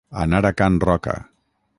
Anar 0.21 0.39
a 0.49 0.51
Can 0.61 0.79
Roca. 0.89 1.15